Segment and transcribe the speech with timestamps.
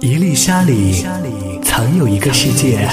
[0.00, 1.02] 一粒沙里
[1.64, 2.86] 藏有一个世界，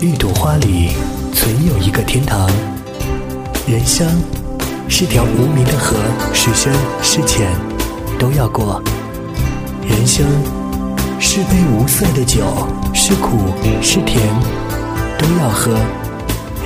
[0.00, 0.90] 一朵花里
[1.32, 2.50] 存有一个天堂。
[3.66, 4.04] 人生
[4.88, 5.96] 是条无名的河，
[6.32, 7.48] 是深是浅
[8.18, 8.82] 都要过。
[9.88, 10.26] 人生
[11.20, 12.44] 是杯无色的酒，
[12.92, 13.38] 是苦
[13.80, 14.20] 是甜
[15.18, 15.78] 都要喝。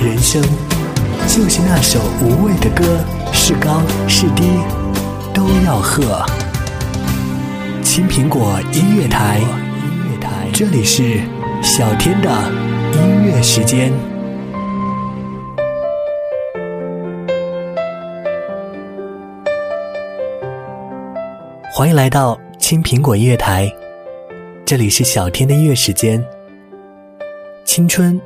[0.01, 0.41] 人生
[1.27, 2.83] 就是那首无味的歌，
[3.31, 4.43] 是高是低
[5.33, 6.25] 都要喝。
[7.93, 9.41] 青苹果音乐台，
[10.53, 11.19] 这里是
[11.61, 12.29] 小天的
[12.93, 13.91] 音乐时间。
[21.73, 23.69] 欢迎来到青苹果音乐台，
[24.63, 26.25] 这里是小天的音乐时间。
[27.65, 28.17] 青春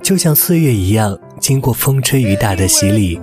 [0.00, 3.20] 就像岁月一样，经过风吹雨打的洗礼，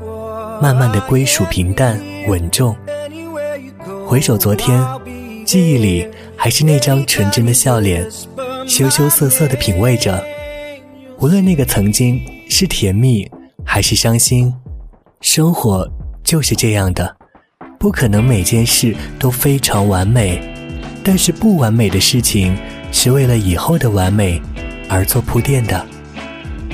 [0.62, 2.76] 慢慢的归属平淡稳重。
[4.06, 4.78] 回首昨天。
[5.50, 8.08] 记忆里还是那张纯真的笑脸，
[8.68, 10.24] 羞羞涩涩的品味着。
[11.18, 13.28] 无论那个曾经是甜蜜
[13.66, 14.54] 还是伤心，
[15.22, 15.92] 生活
[16.24, 17.18] 就是这样的，
[17.80, 20.40] 不可能每件事都非常完美。
[21.04, 22.56] 但是不完美的事情
[22.92, 24.40] 是为了以后的完美
[24.88, 25.84] 而做铺垫的。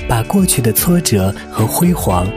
[0.05, 2.27] 把过去的挫折和辉煌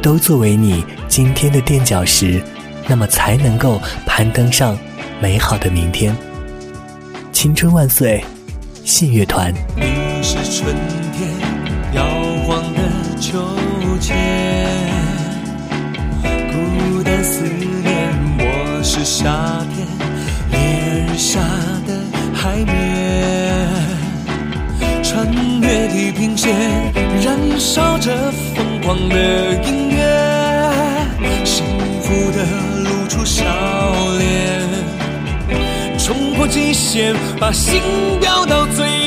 [0.00, 2.40] 都作为你今天的垫脚石，
[2.86, 4.78] 那么才能够攀登上。
[5.20, 6.14] 美好的明天，
[7.32, 8.22] 青春万岁，
[8.84, 9.54] 信乐团。
[9.76, 9.82] 你
[10.22, 10.74] 是春
[11.12, 11.30] 天
[11.94, 12.04] 摇
[12.46, 12.80] 晃的
[13.20, 13.40] 秋
[14.00, 14.16] 千，
[16.22, 19.86] 孤单思念；我是夏天
[20.50, 21.40] 烈日下
[21.86, 21.94] 的
[22.34, 23.68] 海面，
[25.02, 25.26] 穿
[25.62, 26.52] 越地平线，
[27.24, 29.83] 燃烧着疯狂的音
[37.38, 37.80] 把心
[38.20, 39.03] 飙到最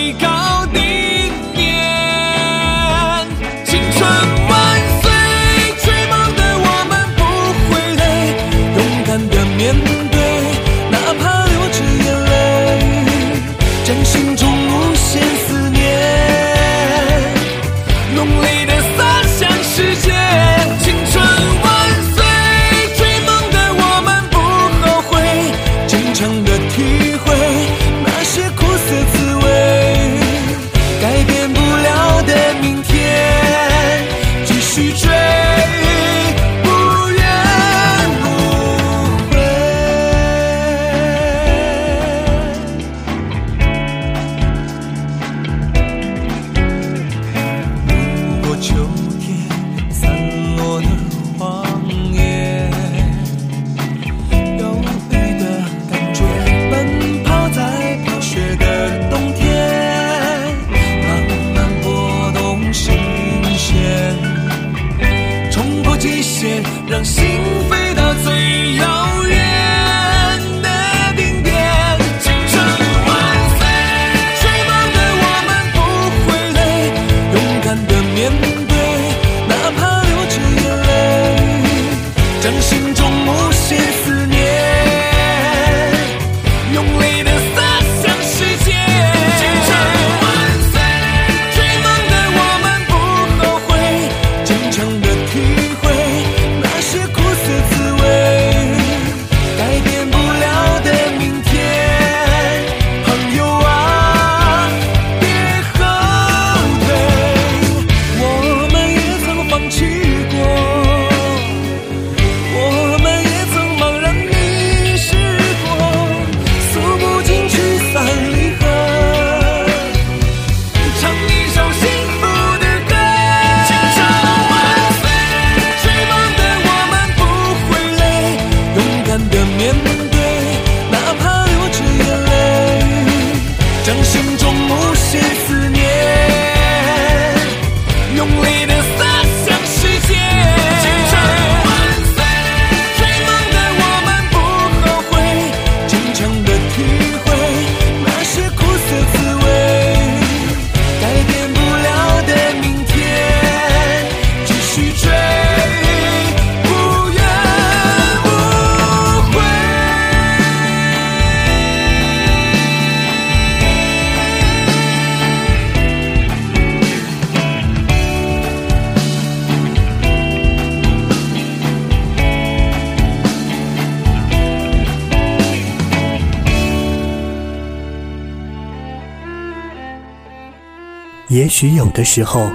[181.47, 182.51] 也许有的时候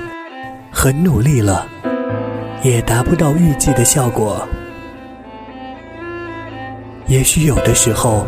[0.70, 1.66] 很努力了，
[2.62, 4.46] 也达不到预计的效果。
[7.06, 8.26] 也许有的时候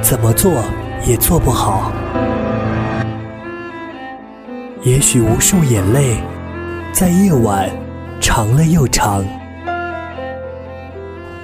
[0.00, 0.62] 怎么做
[1.04, 1.90] 也做不好。
[4.84, 6.16] 也许无数眼泪
[6.92, 7.68] 在夜晚
[8.20, 9.24] 长了又长。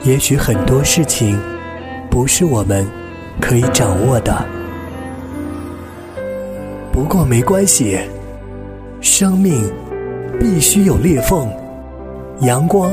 [0.04, 1.36] 也许很多事情
[2.08, 2.86] 不是我们
[3.40, 4.46] 可以掌握的。
[6.92, 7.98] 不过没关系，
[9.00, 9.72] 生命
[10.38, 11.48] 必须有裂缝，
[12.42, 12.92] 阳光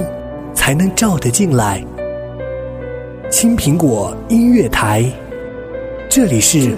[0.54, 1.84] 才能照得进来。
[3.30, 5.04] 青苹果音乐台，
[6.10, 6.72] 这里是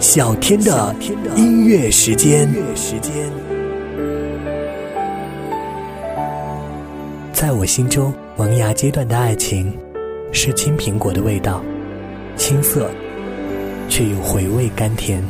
[0.00, 0.94] 小天的
[1.36, 2.48] 音乐时间。
[7.32, 9.72] 在我心中，萌芽阶段的爱情
[10.32, 11.62] 是青苹果的味道，
[12.36, 12.90] 青涩
[13.88, 15.22] 却又回味甘甜。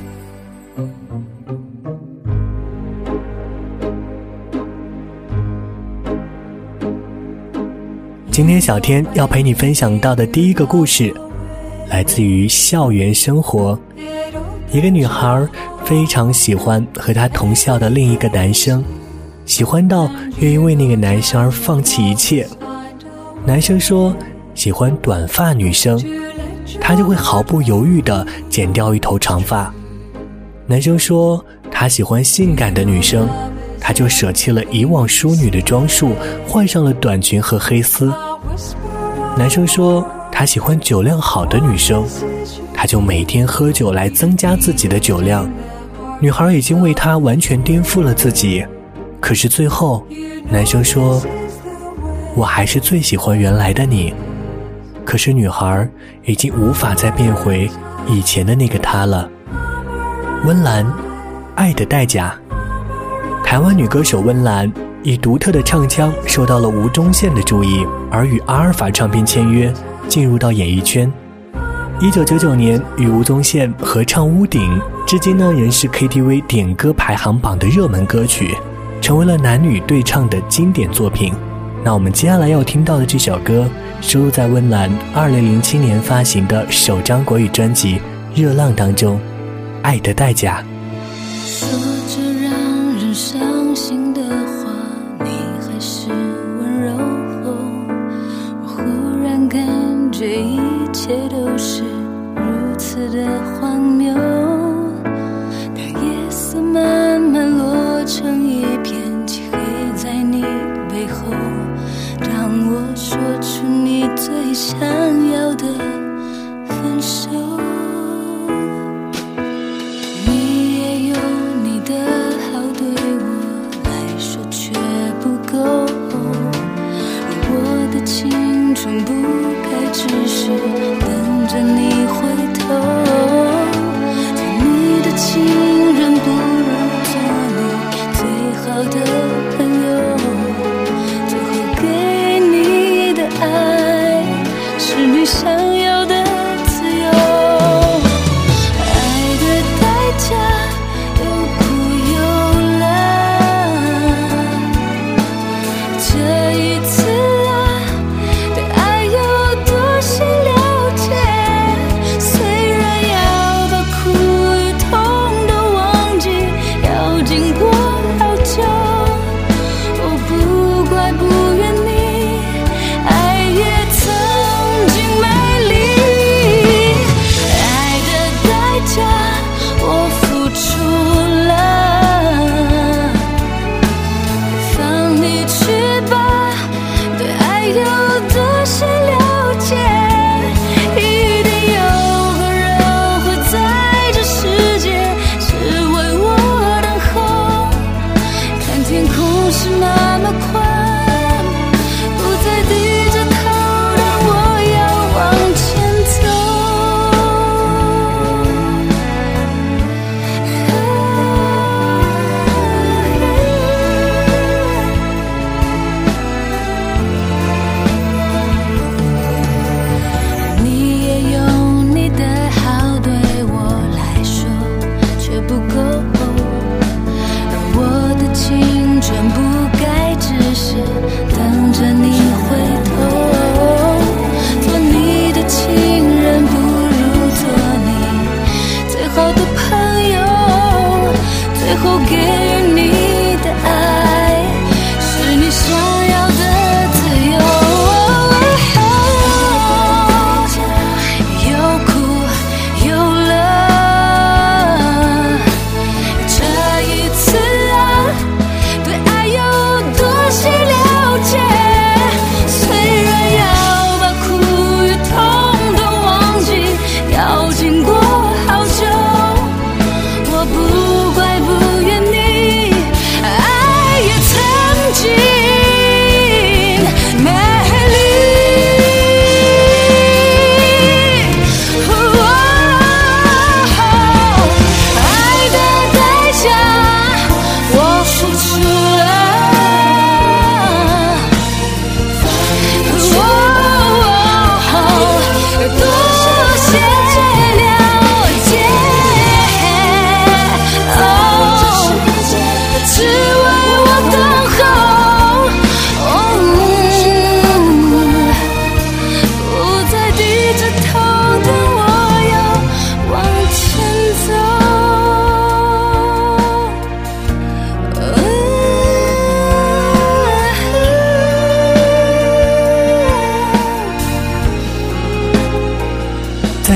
[8.35, 11.15] 今天小天要陪你分享到的第一个故事，
[11.89, 13.79] 来自于校园生活。
[14.73, 15.49] 一个女孩
[15.85, 18.85] 非常喜欢和她同校的另一个男生，
[19.47, 20.11] 喜欢到
[20.41, 22.45] 愿意为那个男生而放弃一切。
[23.47, 24.13] 男生说
[24.53, 25.97] 喜欢短发女生，
[26.81, 29.73] 他就会毫不犹豫地剪掉一头长发。
[30.67, 33.29] 男生说他喜欢性感的女生。
[33.87, 36.15] 他就舍弃了以往淑女的装束，
[36.49, 38.11] 换上了短裙和黑丝。
[39.37, 42.05] 男生说他喜欢酒量好的女生，
[42.73, 45.49] 他就每天喝酒来增加自己的酒量。
[46.21, 48.65] 女孩已经为他完全颠覆了自己，
[49.21, 50.07] 可是最后，
[50.49, 51.21] 男生说
[52.37, 54.15] ：“我还是最喜欢原来的你。”
[55.05, 55.89] 可是女孩
[56.25, 57.69] 已经无法再变回
[58.07, 59.29] 以前的那个他了。
[60.47, 60.85] 温岚，
[61.55, 62.35] 《爱的代价》。
[63.45, 69.73] 台湾女歌手温岚以独特的唱腔受到了吴宗宪的注意，而与阿尔法唱片签约，
[70.07, 71.13] 进入到演艺圈。
[72.01, 78.57] 一九九九年与吴宗宪合唱《屋顶》，至今呢仍是 KTV 点歌排行榜的热门歌曲，
[79.01, 81.33] 成为了男女对唱的经典作品。
[81.83, 83.69] 那我们接下来要听到的这首歌，
[84.01, 87.97] 收录在温岚二零零七年发行的首张国语专辑
[88.35, 89.17] 《热浪》当中，
[89.83, 90.63] 《爱的代价》。
[114.81, 115.04] 看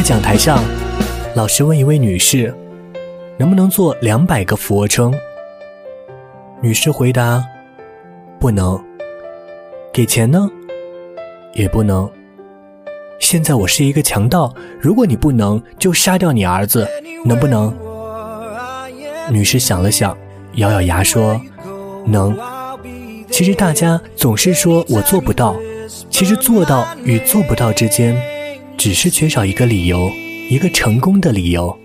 [0.09, 0.65] 讲台上，
[1.35, 2.51] 老师问一位女士
[3.37, 5.13] ：“能不能做两百个俯卧撑？”
[6.63, 7.45] 女士回答
[8.41, 8.83] ：“不能。”
[9.93, 10.49] 给钱呢？
[11.53, 12.11] 也不能。
[13.21, 14.51] 现在我是一个强盗，
[14.81, 16.89] 如果你不能，就杀掉你儿子，
[17.27, 17.71] 能不能？
[19.31, 20.17] 女士想了想，
[20.55, 21.39] 咬咬牙说
[22.09, 22.35] ：“能。”
[23.31, 25.55] 其实大家总是说我做不到，
[26.09, 28.17] 其实做到与做不到之间，
[28.79, 30.09] 只是缺少一个理由，
[30.49, 31.77] 一个成功的理由。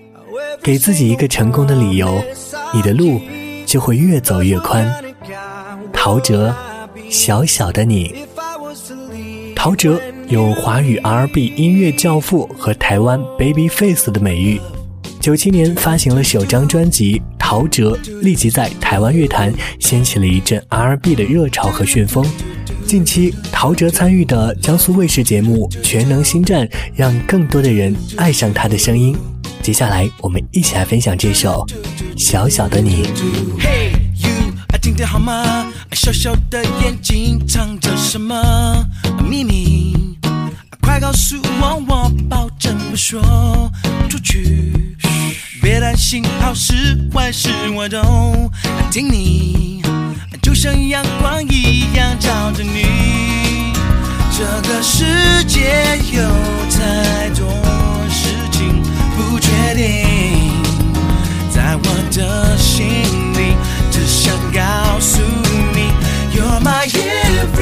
[0.62, 2.24] 给自己一个成功的理由，
[2.72, 3.20] 你的路
[3.66, 4.88] 就会越走越宽。
[5.92, 6.54] 陶喆，
[7.10, 8.14] 小小的你。
[9.56, 14.62] 陶喆有华语 R&B 音乐教父和台湾 Babyface 的美誉。
[15.20, 22.24] 九七年发行了首张专辑《陶喆》，立即在台湾乐坛掀起了一阵 R&B 的热潮和旋风。
[22.94, 26.64] 近期，陶喆参与的江苏卫视节目《全能星战》，
[26.96, 29.18] 让更多的人爱上他的声音。
[29.64, 31.66] 接下来，我们一起来分享这首
[32.16, 33.08] 《小小的你
[33.58, 34.30] 嘿 you
[34.68, 34.78] 啊》。
[34.80, 35.74] 今天好吗？
[35.94, 38.86] 小小的眼睛藏着什么
[39.28, 40.20] 秘密？
[40.80, 43.20] 快告诉我，我保证不说
[44.08, 44.72] 出去。
[45.74, 47.98] 别担心，好事坏事我都
[48.92, 49.82] 听你，
[50.40, 53.74] 就像阳光一样照着你。
[54.32, 56.30] 这个世界有
[56.70, 57.50] 太多
[58.08, 58.84] 事情
[59.18, 60.54] 不确定，
[61.50, 62.86] 在我的心
[63.34, 63.58] 里。
[63.90, 64.62] 只想告
[65.00, 65.24] 诉
[65.74, 65.90] 你
[66.38, 67.53] ，You're my everything，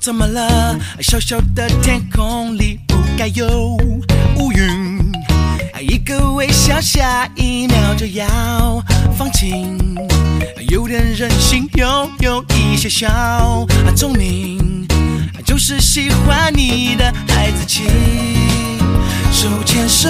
[0.00, 0.78] 怎么了？
[1.00, 3.76] 小小的天空里不该有
[4.36, 5.12] 乌云，
[5.80, 8.82] 一个微笑，下一秒就要
[9.16, 9.76] 放晴。
[10.70, 14.86] 有点任性，又有一些小聪明，
[15.44, 17.84] 就是喜欢你的孩子气。
[19.32, 20.08] 手牵手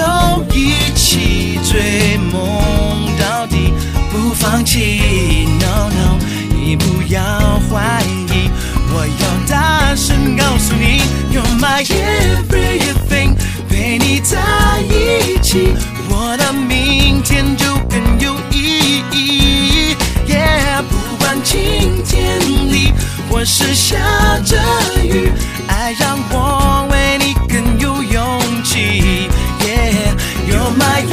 [0.53, 3.73] 一起追梦到底，
[4.11, 5.47] 不放弃。
[5.59, 6.17] No No，
[6.53, 8.49] 你不要怀疑，
[8.91, 13.35] 我要大声告诉你，You're my everything，
[13.69, 14.37] 陪你在
[14.81, 15.73] 一起，
[16.09, 19.95] 我的明天就更有意义。
[20.27, 22.93] Yeah，不管晴天里
[23.29, 23.97] 或是下
[24.45, 24.57] 着
[25.03, 25.31] 雨，
[25.67, 29.29] 爱让我为你更有勇气。
[29.59, 31.03] Yeah，You're my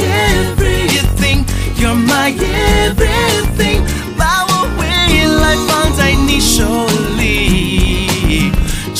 [0.57, 3.81] everything，You're my everything，
[4.17, 4.85] 把我未
[5.27, 7.16] 来放在你手里，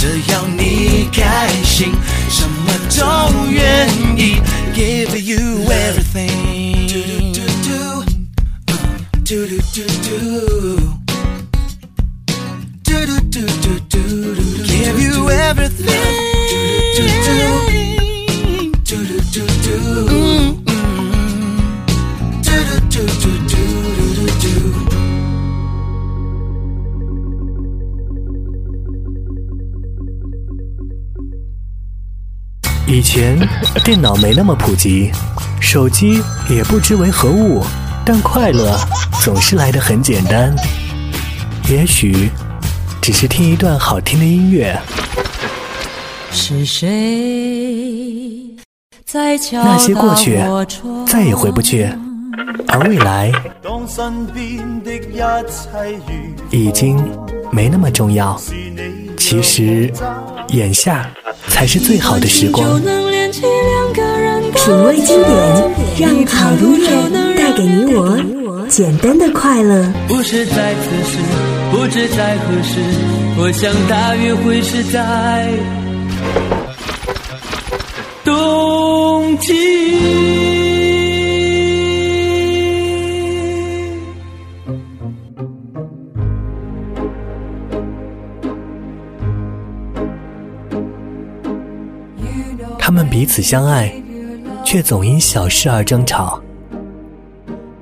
[0.07, 1.91] 只要你开心，
[2.29, 3.26] 什么都
[33.88, 35.10] 电脑没那么普及，
[35.62, 37.63] 手机也不知为何物，
[38.06, 38.77] 但快乐
[39.22, 40.53] 总是来得很简单。
[41.70, 42.29] 也许
[43.01, 44.77] 只是听一段好听的音乐，
[46.34, 48.58] 是谁
[49.06, 50.44] 在敲那些过去
[51.06, 51.89] 再也回不去，
[52.67, 53.32] 而未来
[56.51, 57.01] 已经
[57.53, 58.38] 没那么重要。
[59.17, 59.89] 其实，
[60.50, 61.10] 眼下
[61.48, 62.82] 才是最好的時就光。
[63.98, 65.36] 个人品味经典，
[66.00, 66.86] 让好音乐
[67.36, 69.92] 带给你我简单的快乐。
[70.08, 71.18] 不是在此时，
[71.72, 72.80] 不知在何时，
[73.39, 75.51] 我想大约会是在
[78.24, 80.37] 冬季。
[93.17, 93.91] 彼此相爱，
[94.63, 96.39] 却总因小事而争吵。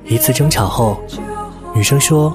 [0.05, 0.97] 一次争吵后，
[1.75, 2.33] 女生说：“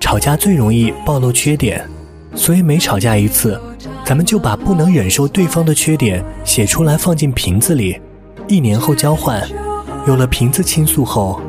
[0.00, 1.88] 吵架最容易暴露缺点，
[2.34, 3.56] 所以每吵架一次，
[4.04, 8.00] 咱们就把不能忍受对方的缺点写出来放进瓶子里，
[8.48, 9.40] 一年后交换。
[10.04, 11.40] 有了瓶子倾诉后，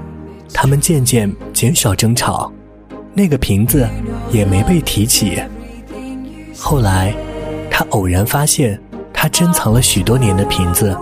[0.54, 2.54] 他们渐渐减少争吵，
[3.16, 3.90] 那个瓶子
[4.32, 5.42] 也没被提起。
[6.56, 7.12] 后来，
[7.72, 8.80] 他偶然发现，
[9.14, 10.98] 他珍藏了许多年的瓶子，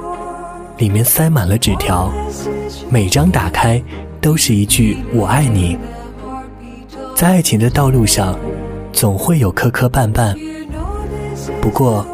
[0.77, 2.11] 里面塞满了纸条，
[2.89, 3.81] 每张打开。”
[4.21, 5.75] 都是一句“我爱你”。
[7.17, 8.37] 在爱情的道路上，
[8.93, 10.37] 总会有磕磕绊绊。
[11.59, 12.05] 不过，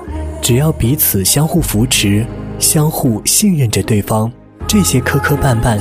[0.42, 2.26] 只要彼此相互扶持、
[2.60, 4.32] 相互信任着对方，
[4.66, 5.78] 这些磕磕绊绊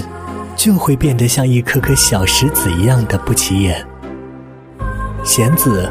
[0.56, 3.86] 就会变得像一颗颗小石子一样的不起眼。
[5.22, 5.88] 弦子，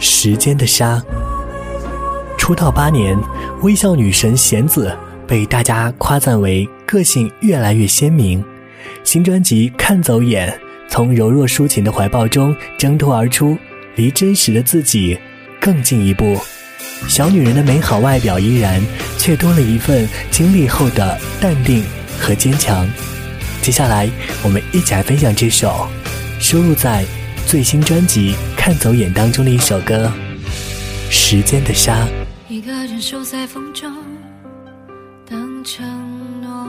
[0.00, 1.00] 时间的沙。
[2.44, 3.18] 出道八年，
[3.62, 4.94] 微笑女神弦子
[5.26, 8.44] 被大家夸赞为个性越来越鲜明。
[9.02, 10.50] 新专辑《看走眼》
[10.86, 13.56] 从柔弱抒情的怀抱中挣脱而出，
[13.96, 15.18] 离真实的自己
[15.58, 16.38] 更进一步。
[17.08, 18.78] 小女人的美好外表依然，
[19.16, 21.82] 却多了一份经历后的淡定
[22.20, 22.86] 和坚强。
[23.62, 24.06] 接下来，
[24.42, 25.88] 我们一起来分享这首
[26.38, 27.06] 收录在
[27.46, 30.12] 最新专辑《看走眼》当中的一首歌
[31.10, 32.02] 《时间的沙》。
[32.84, 33.90] 一个人守在风中，
[35.24, 35.82] 等承
[36.42, 36.68] 诺。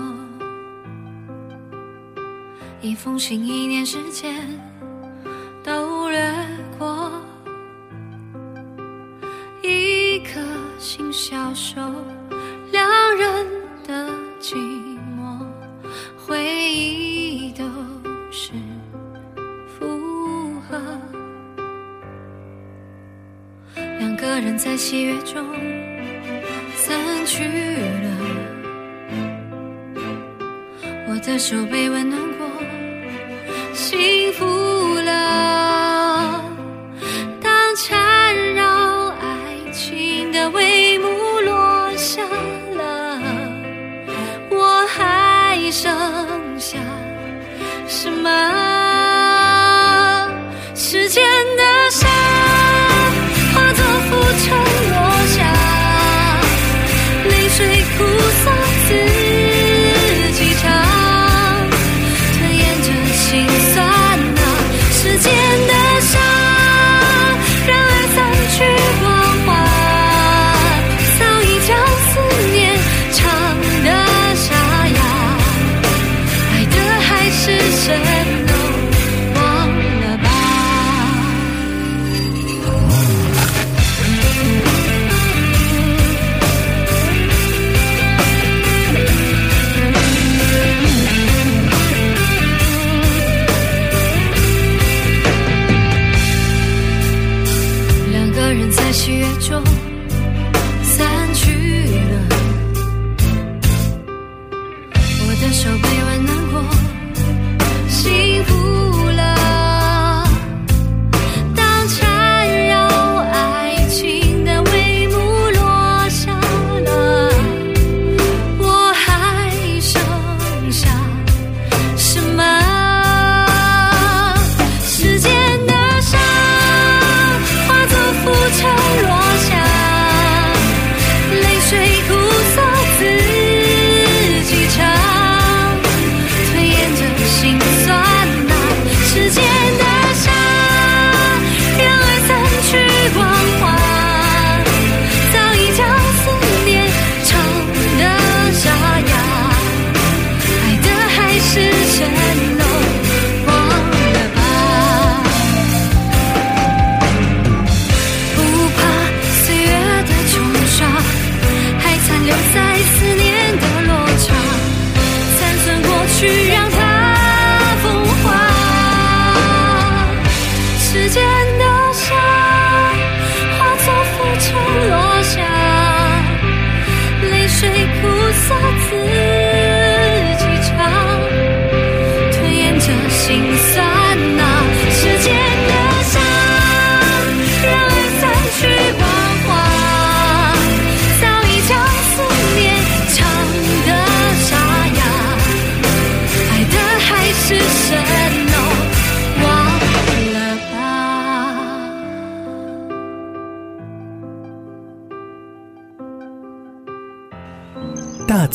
[2.80, 4.34] 一封信，一年时间
[5.62, 6.34] 都掠
[6.80, 7.12] 过，
[9.62, 10.40] 一颗
[10.80, 11.82] 心消瘦，
[12.72, 13.46] 两人
[13.86, 14.56] 的寂
[15.18, 15.46] 寞，
[16.16, 17.66] 回忆都
[18.32, 18.54] 是
[19.68, 20.80] 负荷。
[23.76, 25.46] 两个人在喜悦中
[31.26, 32.25] 的手被温暖。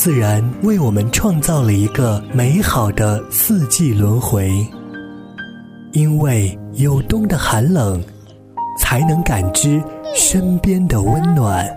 [0.02, 4.50] 自然为我们创造了一个美好的四季轮回。
[5.92, 8.02] 因为有冬的寒冷，
[8.78, 9.78] 才能感知
[10.14, 11.68] 身边的温暖。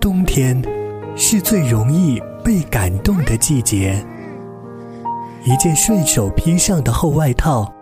[0.00, 0.60] 冬天
[1.14, 4.04] 是最容易被感动的季节。
[5.44, 7.72] 一件顺手披上的厚外套，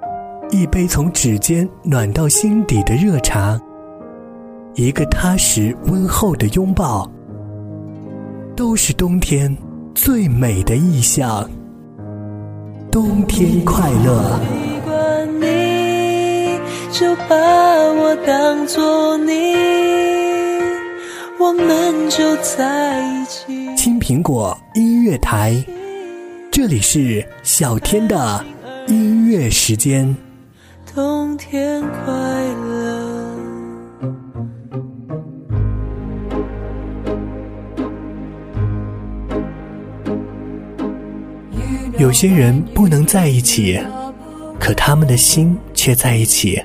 [0.50, 3.58] 一杯从指尖暖到心底的热茶，
[4.74, 7.10] 一个踏实温厚的拥抱，
[8.60, 9.56] 都是冬天
[9.94, 11.50] 最美的意象。
[12.92, 14.38] 冬天快乐！
[14.52, 16.60] 习惯你，
[16.92, 19.54] 就把我当作你，
[21.38, 23.74] 我们就在一起。
[23.74, 25.56] 青苹果音乐台，
[26.52, 28.44] 这里是小天的
[28.88, 30.14] 音乐时间。
[30.94, 32.89] 冬天快乐。
[42.00, 43.78] 有些人不能在一起，
[44.58, 46.58] 可他们的心却在一起；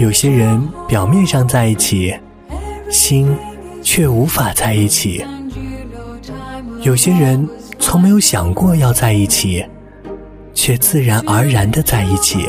[0.00, 2.12] 有些人表面上在一起，
[2.90, 3.32] 心
[3.84, 5.24] 却无法在一起；
[6.82, 9.64] 有些人从没有想过要在一起，
[10.54, 12.48] 却自然而然的在一起；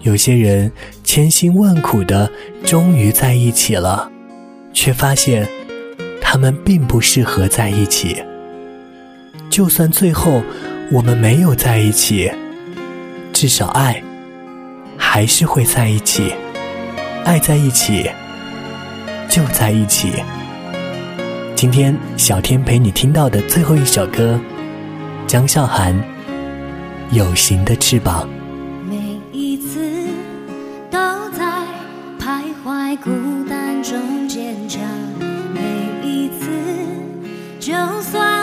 [0.00, 0.70] 有些人
[1.04, 2.30] 千辛万苦的
[2.66, 4.10] 终于在一起了，
[4.74, 5.48] 却发现
[6.20, 8.22] 他们并不适合在一起。
[9.50, 10.42] 就算最后
[10.92, 12.30] 我们没有在一起，
[13.32, 14.02] 至少爱
[14.96, 16.32] 还是会在一起。
[17.24, 18.08] 爱在一起，
[19.28, 20.12] 就在一起。
[21.56, 24.38] 今天小天陪你听到的最后一首歌，
[25.26, 25.94] 江韶涵
[27.16, 28.28] 《有形的翅膀》。
[28.88, 29.80] 每一次
[30.90, 30.98] 都
[31.30, 31.44] 在
[32.20, 33.10] 徘徊孤
[33.48, 34.82] 单中坚强，
[35.52, 35.60] 每
[36.06, 36.46] 一次
[37.58, 38.35] 就算